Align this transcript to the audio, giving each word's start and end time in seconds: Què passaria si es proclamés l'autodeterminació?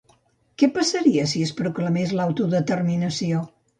Què 0.61 0.69
passaria 0.77 1.27
si 1.33 1.43
es 1.49 1.53
proclamés 1.61 2.17
l'autodeterminació? 2.21 3.45